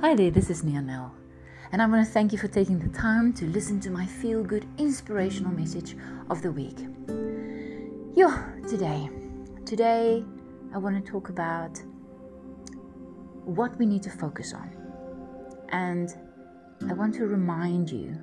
[0.00, 1.14] Hi there, this is Nia Nell,
[1.72, 4.42] and I want to thank you for taking the time to listen to my feel
[4.42, 5.94] good inspirational message
[6.30, 6.78] of the week.
[8.16, 8.30] Yo,
[8.66, 9.10] today,
[9.66, 10.24] today
[10.74, 11.82] I want to talk about
[13.44, 14.70] what we need to focus on,
[15.68, 16.16] and
[16.88, 18.16] I want to remind you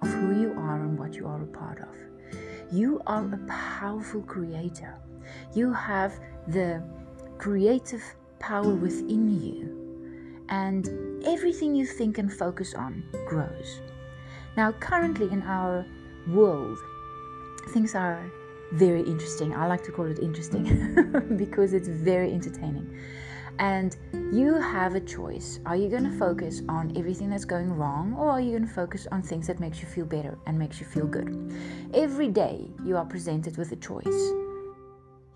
[0.00, 1.94] of who you are and what you are a part of.
[2.72, 4.96] You are a powerful creator,
[5.54, 6.18] you have
[6.48, 6.82] the
[7.36, 8.02] creative
[8.38, 9.83] power within you
[10.54, 10.84] and
[11.26, 13.80] everything you think and focus on grows.
[14.56, 15.84] Now, currently in our
[16.28, 16.78] world,
[17.72, 18.22] things are
[18.72, 19.54] very interesting.
[19.54, 20.64] I like to call it interesting
[21.36, 22.86] because it's very entertaining.
[23.58, 23.96] And
[24.32, 25.60] you have a choice.
[25.66, 28.74] Are you going to focus on everything that's going wrong or are you going to
[28.82, 31.28] focus on things that makes you feel better and makes you feel good?
[31.94, 34.22] Every day you are presented with a choice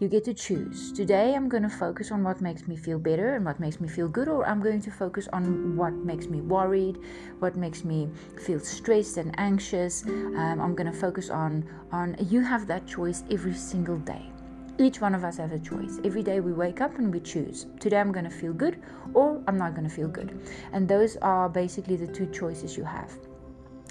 [0.00, 0.92] you get to choose.
[0.92, 3.88] Today, I'm going to focus on what makes me feel better and what makes me
[3.88, 6.98] feel good, or I'm going to focus on what makes me worried,
[7.40, 8.08] what makes me
[8.44, 10.04] feel stressed and anxious.
[10.06, 12.16] Um, I'm going to focus on on.
[12.30, 14.30] You have that choice every single day.
[14.78, 15.98] Each one of us has a choice.
[16.04, 17.66] Every day we wake up and we choose.
[17.80, 18.80] Today I'm going to feel good,
[19.14, 20.40] or I'm not going to feel good,
[20.72, 23.12] and those are basically the two choices you have.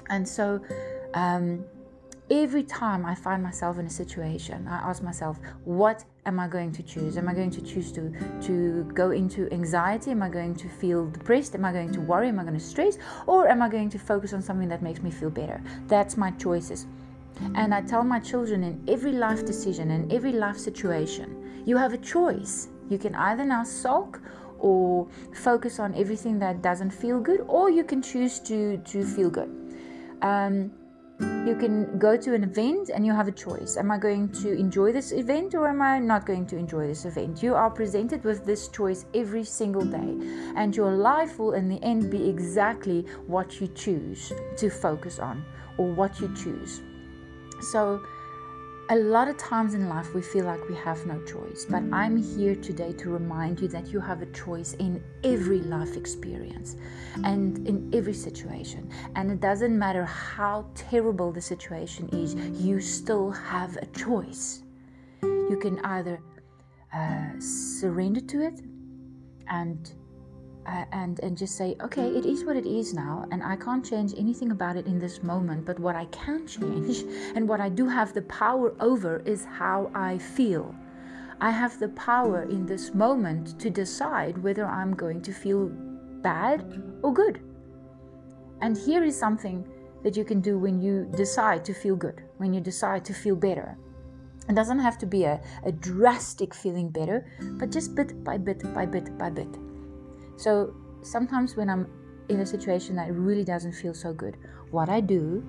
[0.08, 0.60] And so.
[1.14, 1.64] Um,
[2.30, 6.72] every time I find myself in a situation, I ask myself, what am I going
[6.72, 7.16] to choose?
[7.16, 8.12] Am I going to choose to,
[8.42, 10.10] to go into anxiety?
[10.10, 11.54] Am I going to feel depressed?
[11.54, 12.28] Am I going to worry?
[12.28, 12.98] Am I going to stress?
[13.26, 15.60] Or am I going to focus on something that makes me feel better?
[15.86, 16.86] That's my choices.
[17.54, 21.92] And I tell my children in every life decision, in every life situation, you have
[21.92, 22.68] a choice.
[22.90, 24.20] You can either now sulk
[24.58, 29.30] or focus on everything that doesn't feel good, or you can choose to, to feel
[29.30, 29.50] good.
[30.20, 30.72] Um,
[31.20, 33.76] you can go to an event and you have a choice.
[33.76, 37.04] Am I going to enjoy this event or am I not going to enjoy this
[37.06, 37.42] event?
[37.42, 40.16] You are presented with this choice every single day,
[40.56, 45.44] and your life will, in the end, be exactly what you choose to focus on
[45.78, 46.82] or what you choose.
[47.60, 48.02] So,
[48.90, 52.16] a lot of times in life we feel like we have no choice, but I'm
[52.16, 56.76] here today to remind you that you have a choice in every life experience
[57.22, 58.90] and in every situation.
[59.14, 64.62] And it doesn't matter how terrible the situation is, you still have a choice.
[65.22, 66.18] You can either
[66.94, 68.62] uh, surrender to it
[69.48, 69.92] and
[70.68, 73.84] uh, and and just say okay it is what it is now and i can't
[73.84, 77.68] change anything about it in this moment but what i can change and what i
[77.68, 80.74] do have the power over is how i feel.
[81.40, 85.68] I have the power in this moment to decide whether i'm going to feel
[86.20, 87.40] bad or good.
[88.60, 89.64] And here is something
[90.02, 93.36] that you can do when you decide to feel good when you decide to feel
[93.36, 93.78] better.
[94.48, 97.24] It doesn't have to be a, a drastic feeling better
[97.60, 99.67] but just bit by bit by bit by bit
[100.38, 100.72] so
[101.02, 101.88] sometimes when I'm
[102.28, 104.36] in a situation that really doesn't feel so good,
[104.70, 105.44] what I do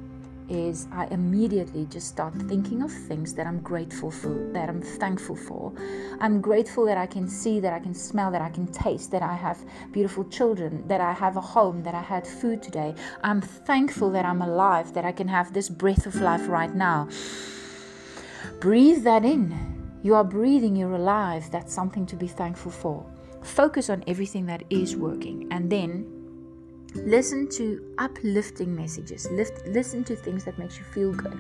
[0.50, 5.36] is I immediately just start thinking of things that I'm grateful for, that I'm thankful
[5.36, 5.72] for.
[6.20, 9.22] I'm grateful that I can see, that I can smell, that I can taste, that
[9.22, 12.96] I have beautiful children, that I have a home, that I had food today.
[13.22, 17.10] I'm thankful that I'm alive, that I can have this breath of life right now.
[18.60, 20.00] Breathe that in.
[20.02, 21.52] You are breathing, you're alive.
[21.52, 23.06] That's something to be thankful for.
[23.44, 26.06] Focus on everything that is working and then
[26.96, 29.28] listen to uplifting messages.
[29.32, 31.40] Lift, listen to things that makes you feel good.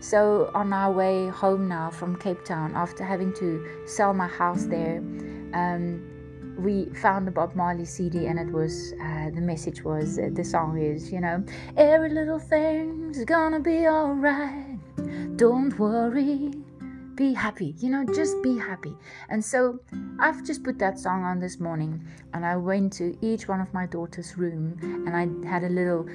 [0.00, 4.64] So on our way home now from Cape Town, after having to sell my house
[4.64, 4.98] there,
[5.52, 6.02] um,
[6.58, 10.44] we found the Bob Marley CD, and it was uh, the message was uh, the
[10.44, 11.42] song is you know
[11.76, 14.78] every little thing's gonna be alright.
[15.36, 16.52] Don't worry,
[17.14, 18.96] be happy you know just be happy.
[19.28, 19.80] And so
[20.18, 22.04] i've just put that song on this morning
[22.34, 26.06] and i went to each one of my daughter's room and i had a little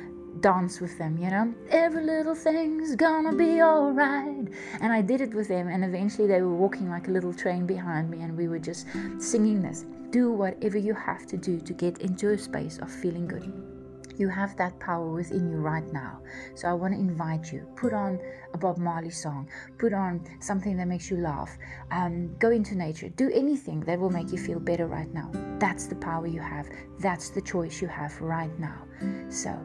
[0.41, 1.53] dance with them you know.
[1.69, 4.47] Every little thing's gonna be all right
[4.81, 7.65] and i did it with them and eventually they were walking like a little train
[7.65, 8.87] behind me and we were just
[9.19, 9.85] singing this.
[10.11, 13.74] Do whatever you have to do to get into a space of feeling good
[14.19, 16.19] you have that power within you right now.
[16.55, 17.67] So I want to invite you.
[17.75, 18.19] Put on
[18.53, 19.47] a Bob Marley song.
[19.77, 21.57] Put on something that makes you laugh.
[21.91, 23.09] Um, go into nature.
[23.09, 25.31] Do anything that will make you feel better right now.
[25.59, 26.67] That's the power you have.
[26.99, 28.83] That's the choice you have right now.
[29.29, 29.57] So.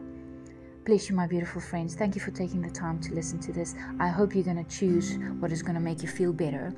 [0.83, 1.93] Bless you, my beautiful friends.
[1.93, 3.75] Thank you for taking the time to listen to this.
[3.99, 6.73] I hope you're going to choose what is going to make you feel better.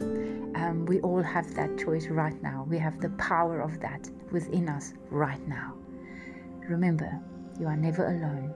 [0.56, 2.66] Um, we all have that choice right now.
[2.70, 5.76] We have the power of that within us right now.
[6.68, 7.18] Remember,
[7.60, 8.54] you are never alone,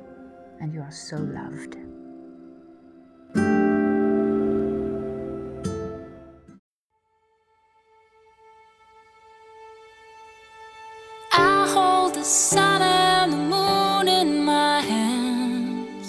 [0.59, 1.77] and you are so loved.
[11.31, 16.07] I hold the sun and the moon in my hands.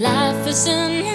[0.00, 1.09] Life is in